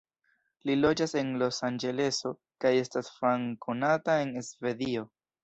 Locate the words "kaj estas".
2.65-3.13